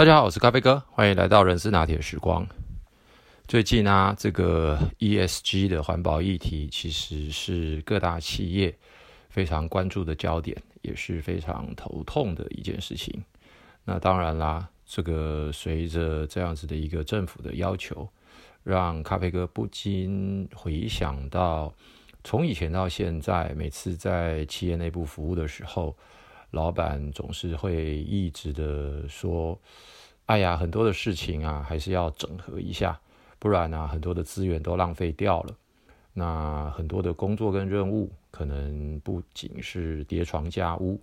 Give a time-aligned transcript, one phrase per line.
[0.00, 2.46] 大家好，我是咖啡哥，欢迎来到人事拿铁时光。
[3.46, 8.74] 最近呢，这个 ESG 的环保议题其实是各大企业
[9.28, 13.22] 非常关注的焦点，也是非常头痛的一件事情。
[13.84, 18.08] 那当然啦，这个随着这样子的一个政府的要求，
[18.62, 21.70] 让咖啡哥不禁回想到，
[22.24, 25.94] 从以前到现在，每次在企业内部服务的时候。
[26.50, 29.56] 老板总是会一直的说
[30.26, 33.00] ：“哎呀，很多的事情啊，还是要整合一下，
[33.38, 35.56] 不然呢，很多的资源都浪费掉了。
[36.12, 41.00] 那很多的工作跟任务，可能不仅是叠床架屋，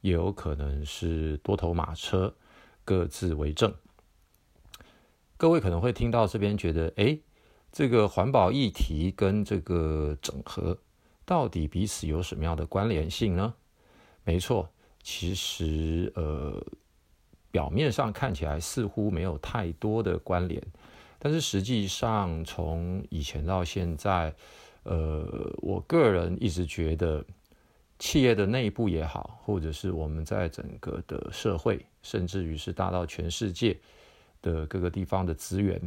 [0.00, 2.34] 也有可能是多头马车，
[2.84, 3.72] 各自为政。
[5.36, 7.16] 各位可能会听到这边觉得，哎，
[7.70, 10.76] 这个环保议题跟这个整合，
[11.24, 13.54] 到底彼此有什么样的关联性呢？
[14.24, 14.68] 没错。”
[15.10, 16.62] 其实，呃，
[17.50, 20.62] 表面上看起来似乎没有太多的关联，
[21.18, 24.34] 但是实际上从以前到现在，
[24.82, 27.24] 呃，我个人一直觉得，
[27.98, 33.74] 企业的内部也好，或者是我们在整个的社会，甚至于是大到全世界
[34.42, 35.80] 的各个地方的资源，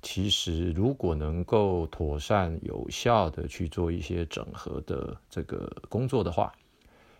[0.00, 6.50] 其实如果能够妥善有效的去做一些整合的这个工作的话。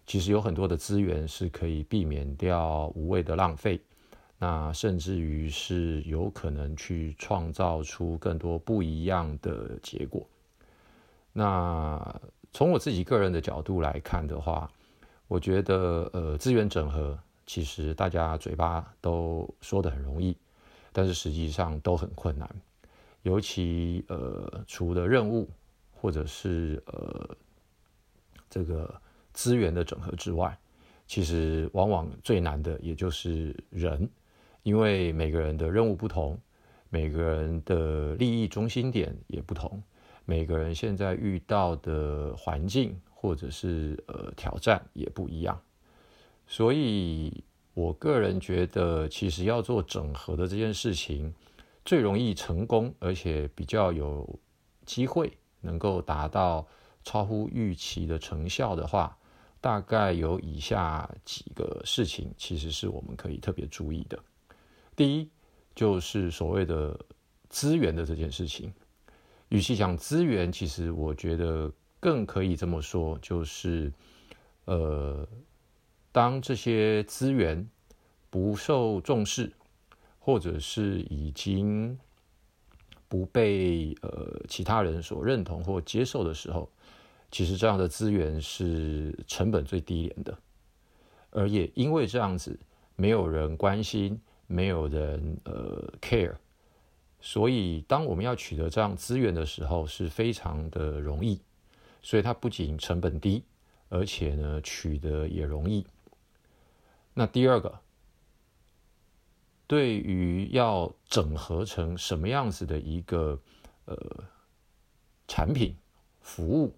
[0.07, 3.81] 其实有很多的资源是可以避免掉无谓的浪费，
[4.39, 10.29] 那甚至于是有可能去创造出更多不一样的结果。
[11.33, 12.21] 那
[12.53, 14.71] 从我自己个人的角度来看的话，
[15.27, 20.37] 我觉得呃资源整合其实大家嘴巴都说的很容易，
[20.93, 22.49] 但是实际上都很困难。
[23.23, 25.49] 尤其呃除了任务
[25.93, 27.35] 或者是呃
[28.51, 28.95] 这个。
[29.35, 30.57] 资源的整合之外，
[31.07, 34.09] 其实往往最难的也就是人，
[34.63, 36.39] 因为每个人的任务不同，
[36.89, 39.83] 每个人的利益中心点也不同，
[40.25, 45.61] 每个人现在遇到的环境或者是呃挑战也不一样，
[46.47, 47.45] 所以
[47.75, 51.35] 我个人觉得，其实要做整合的这件事情，
[51.85, 54.39] 最容易成功，而且比较有
[54.87, 56.67] 机会能够达到
[57.03, 59.19] 超乎预期的成效的话。
[59.65, 64.19] 大概有以下几个事情，其实是我们可以特别注意的。
[64.95, 65.31] 第一，
[65.75, 66.95] 就是所谓的
[67.49, 68.71] 资源的这件事情。
[69.49, 73.91] 与其讲资源，其实我觉得更可以这么说，就是
[74.67, 75.27] 呃，
[76.13, 77.67] 当这些资源
[78.29, 79.51] 不受重视，
[80.19, 81.99] 或者是已经
[83.09, 86.71] 不被呃其他人所认同或接受的时候。
[87.35, 90.39] 其实这样的资源是成本最低廉的，
[91.31, 92.57] 而也因为这样子，
[92.95, 96.37] 没有人关心，没有人呃 care，
[97.19, 101.41] 所以当我们要取得这样资源的时候，是非常的容易。
[102.03, 103.43] 所以它不仅成本低，
[103.89, 105.85] 而且呢取得也容易。
[107.15, 107.81] 那第二个，
[109.67, 113.37] 对于要整合成什么样子的一个
[113.87, 113.97] 呃
[115.27, 115.75] 产品
[116.21, 116.73] 服务。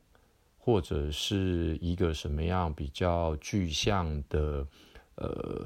[0.66, 4.66] 或者是一个什么样比较具象的
[5.14, 5.64] 呃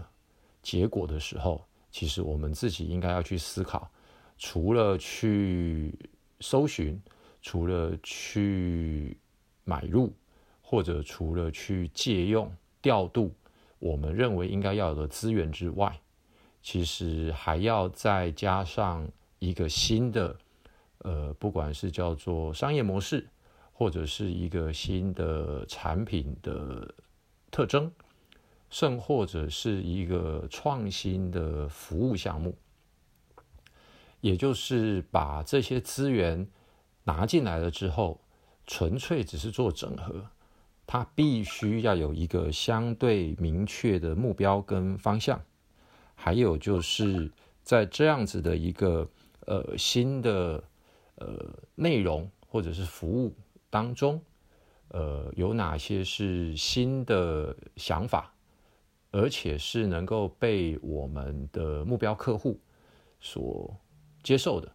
[0.61, 3.91] 结果的时候，其实我们自己应该要去思考，
[4.37, 5.99] 除了去
[6.41, 7.01] 搜寻，
[7.41, 9.17] 除了去
[9.65, 10.13] 买入，
[10.61, 13.35] 或者除了去借用调度
[13.79, 15.99] 我们认为应该要有的资源之外，
[16.61, 20.37] 其实还要再加上一个新的
[20.99, 23.27] 呃，不管是叫做商业模式。
[23.81, 26.95] 或者是一个新的产品的
[27.51, 27.91] 特征，
[28.69, 32.55] 甚或者是一个创新的服务项目，
[34.21, 36.47] 也就是把这些资源
[37.05, 38.21] 拿进来了之后，
[38.67, 40.27] 纯粹只是做整合，
[40.87, 45.41] 它必须要有一个相对明确的目标跟方向，
[46.15, 47.33] 还有就是
[47.63, 49.09] 在这样子的一个
[49.47, 50.63] 呃新的
[51.15, 51.35] 呃
[51.77, 53.35] 内容或者是服务。
[53.71, 54.21] 当中，
[54.89, 58.35] 呃，有哪些是新的想法，
[59.13, 62.61] 而且是能够被我们的目标客户
[63.21, 63.75] 所
[64.23, 64.71] 接受的？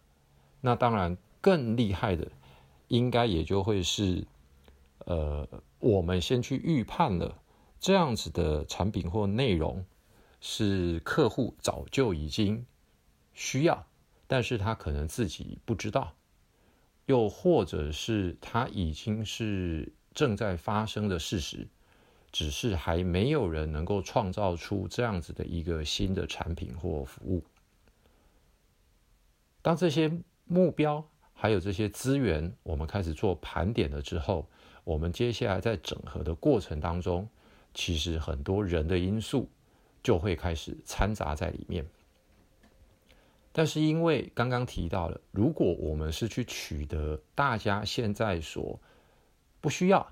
[0.60, 2.26] 那当然，更厉害的，
[2.88, 4.26] 应该也就会是，
[5.04, 5.46] 呃，
[5.78, 7.38] 我们先去预判了
[7.78, 9.84] 这样子的产品或内容
[10.40, 12.66] 是客户早就已经
[13.34, 13.86] 需要，
[14.26, 16.14] 但是他可能自己不知道。
[17.06, 21.66] 又或者是它已经是正在发生的事实，
[22.30, 27.44] 只是还没有人能够创造出这样子的一个新的产品或服务。
[29.62, 30.10] 当这些
[30.44, 34.48] 目标还有这些资源，我们开始做盘点了之后，
[34.84, 37.28] 我们接下来在整合的过程当中，
[37.74, 39.48] 其实很多人的因素
[40.02, 41.84] 就会开始掺杂在里面。
[43.58, 48.78] 但是因为刚刚提到了，如果我们是去取得大家现在所
[49.62, 50.06] 不需要、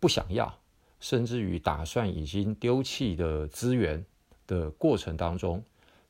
[0.00, 0.52] 不想要，
[0.98, 4.04] 甚至于打算已经丢弃的资源
[4.48, 5.62] 的过程当中，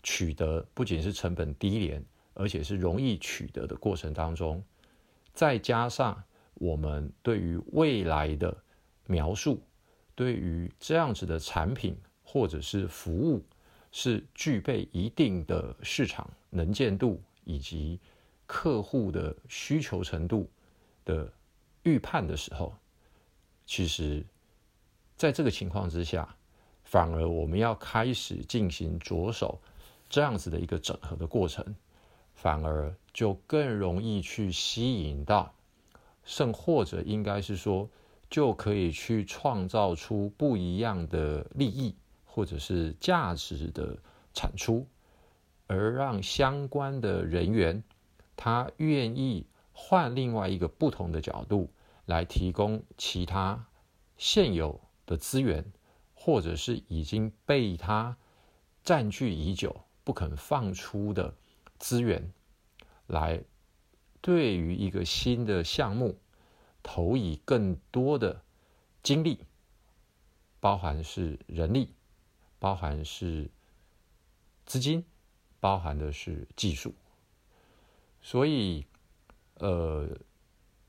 [0.03, 2.03] 取得不仅是成本低廉，
[2.33, 4.65] 而且是容易取得的过程当中，
[5.35, 6.25] 再加上
[6.55, 8.57] 我们对于未来的
[9.07, 9.61] 描述，
[10.15, 13.45] 对于这样子的产品或者是服务。
[13.97, 17.99] 是具备一定的市场能见度以及
[18.47, 20.49] 客户的需求程度
[21.05, 21.31] 的
[21.83, 22.75] 预判的时候，
[23.67, 24.25] 其实，
[25.17, 26.37] 在这个情况之下，
[26.85, 29.61] 反而我们要开始进行着手
[30.09, 31.75] 这样子的一个整合的过程，
[32.35, 35.53] 反而就更容易去吸引到，
[36.25, 37.91] 甚或者应该是说，
[38.31, 41.95] 就可以去创造出不一样的利益。
[42.27, 43.97] 或者是价值的
[44.33, 44.85] 产出，
[45.67, 47.83] 而让相关的人员
[48.37, 51.71] 他愿意换另外一个不同的角度
[52.07, 53.67] 来提供其他
[54.17, 55.65] 现有的资源，
[56.15, 58.17] 或者是已经被他
[58.83, 61.35] 占据已久不肯放出的
[61.79, 62.33] 资源，
[63.07, 63.43] 来
[64.21, 66.19] 对于一个新的项目
[66.83, 68.43] 投以更多的
[69.03, 69.41] 精力，
[70.61, 71.95] 包含是人力。
[72.61, 73.51] 包含是
[74.65, 75.05] 资金，
[75.65, 76.93] 包含的是技术，
[78.21, 78.85] 所以，
[79.61, 80.07] 呃，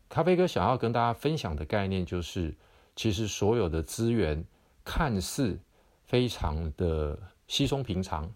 [0.10, 2.54] 咖啡哥想要跟大家分享的概念就是，
[2.94, 4.44] 其实所有的资源
[4.84, 5.58] 看似
[6.04, 7.18] 非常的
[7.48, 8.30] 稀松平常，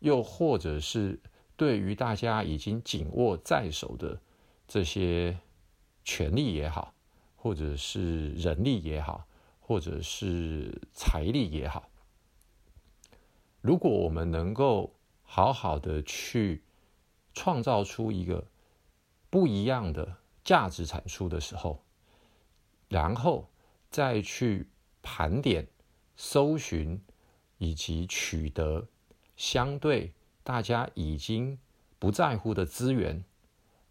[0.00, 1.20] 又或者是
[1.56, 4.20] 对于大家已经紧握在手的
[4.66, 5.38] 这些
[6.02, 6.92] 权利也好，
[7.36, 9.24] 或者是人力也好，
[9.60, 11.88] 或者是财力也好。
[13.60, 14.92] 如果我们能够
[15.30, 16.62] 好好的去
[17.34, 18.48] 创造出一个
[19.28, 21.84] 不一样的价值产出的时候，
[22.88, 23.50] 然后
[23.90, 24.70] 再去
[25.02, 25.68] 盘点、
[26.16, 26.98] 搜寻
[27.58, 28.88] 以及取得
[29.36, 31.58] 相对大家已经
[31.98, 33.22] 不在乎的资源，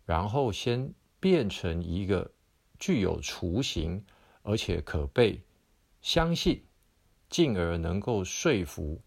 [0.05, 2.31] 然后先变成一个
[2.79, 4.03] 具有雏形
[4.41, 5.43] 而且可被
[6.01, 6.65] 相信，
[7.29, 8.99] 进而能够说服。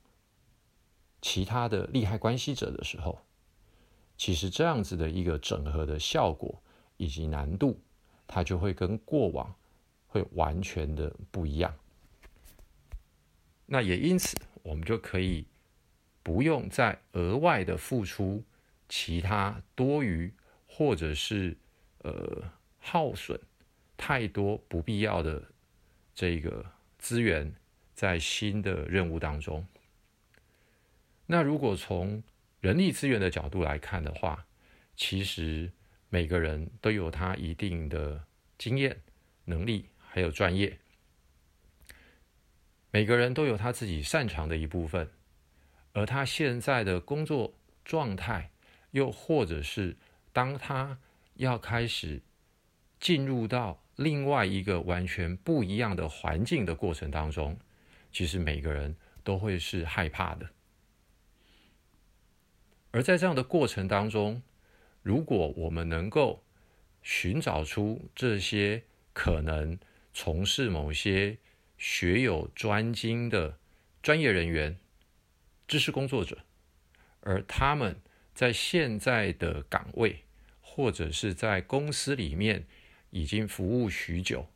[1.23, 3.19] 其他的利害关系者的时候，
[4.17, 6.63] 其实这样子的一个整合的效果
[6.97, 7.81] 以及难度，
[8.27, 9.55] 它就会跟过往
[10.07, 11.75] 会完全的不一样。
[13.67, 15.47] 那也因此，我们就可以
[16.23, 18.43] 不用再额外的付出
[18.89, 20.33] 其他多余
[20.67, 21.57] 或者是
[21.99, 22.43] 呃
[22.79, 23.39] 耗损
[23.97, 25.43] 太多不必要的
[26.15, 26.65] 这个
[26.99, 27.55] 资源
[27.95, 29.65] 在新的任务当中。
[31.33, 32.21] 那如果从
[32.61, 34.45] 人力资源的角度来看的话，
[34.97, 35.71] 其实
[36.09, 38.25] 每个人都有他一定的
[38.59, 39.01] 经验、
[39.45, 40.77] 能力还有专业，
[42.91, 45.09] 每个人都有他自己擅长的一部分，
[45.93, 47.55] 而他现在的工作
[47.85, 48.51] 状态，
[48.91, 49.97] 又或者是
[50.33, 50.99] 当他
[51.35, 52.21] 要开始
[52.99, 57.57] 进入到另外一个完全不一样的环境的过程当中，
[58.11, 60.51] 其实每个人都会是害怕的。
[62.93, 64.43] 而在这样的过程当中，
[65.03, 66.43] 如果我们能够
[67.03, 68.83] 寻找出这些
[69.13, 69.79] 可能
[70.13, 71.39] 从事某些
[71.79, 73.59] 学有专精的
[74.03, 74.77] 专业人员、
[75.69, 76.39] 知识工作者，
[77.21, 77.97] 而他们
[78.35, 80.25] 在现在的岗位
[80.61, 82.67] 或者是在公司里面
[83.11, 84.49] 已经服务许久，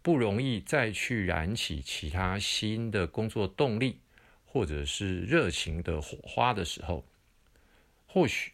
[0.00, 3.98] 不容易再去燃起其他新的工作动力
[4.44, 7.04] 或者是热情的火花的时候。
[8.14, 8.52] 或许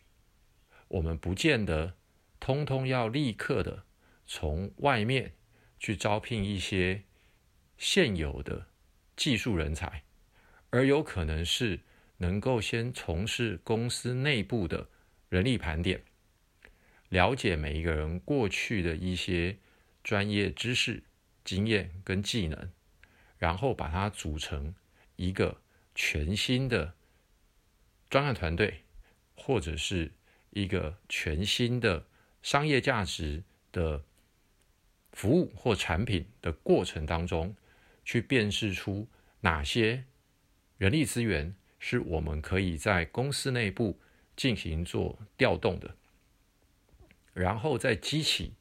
[0.88, 1.94] 我们不见得
[2.40, 3.84] 通通要立刻的
[4.26, 5.34] 从外面
[5.78, 7.02] 去招聘一些
[7.76, 8.68] 现有的
[9.16, 10.04] 技术人才，
[10.70, 11.80] 而有可能是
[12.16, 14.88] 能够先从事公司内部的
[15.28, 16.02] 人力盘点，
[17.10, 19.58] 了解每一个人过去的一些
[20.02, 21.02] 专业知识、
[21.44, 22.72] 经验跟技能，
[23.36, 24.74] 然后把它组成
[25.16, 25.60] 一个
[25.94, 26.94] 全新的
[28.08, 28.84] 专案团队。
[29.42, 30.12] 或者是
[30.50, 32.06] 一个全新的
[32.42, 33.42] 商业价值
[33.72, 34.04] 的
[35.12, 37.56] 服务或产品的过程当中，
[38.04, 39.08] 去辨识出
[39.40, 40.04] 哪些
[40.76, 43.98] 人力资源是我们可以在公司内部
[44.36, 45.96] 进行做调动的，
[47.32, 48.52] 然后再激起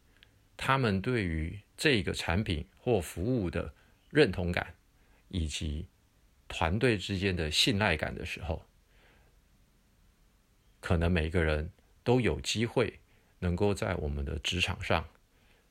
[0.56, 3.74] 他们对于这个产品或服务的
[4.10, 4.74] 认同感，
[5.28, 5.86] 以及
[6.48, 8.66] 团队之间的信赖感的时候，
[10.90, 11.70] 可能每个人
[12.04, 13.00] 都有机会
[13.38, 15.08] 能够在我们的职场上，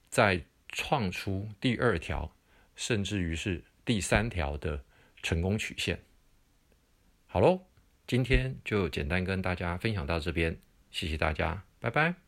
[0.09, 2.33] 再创出第二条，
[2.77, 4.85] 甚至于是第三条的
[5.21, 5.99] 成功曲线。
[7.27, 7.63] 好喽，
[8.07, 10.57] 今天就简单跟大家分享到这边，
[10.93, 12.28] 谢谢大家，拜拜。